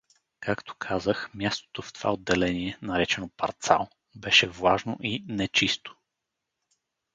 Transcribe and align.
Както 0.39 0.75
казах, 0.79 1.29
мястото 1.33 1.81
в 1.81 1.93
това 1.93 2.13
отделение, 2.13 2.77
наречено 2.81 3.29
„парцал“, 3.37 3.89
беше 4.15 4.47
влажно 4.47 4.97
и 5.03 5.25
нечисто. 5.27 5.97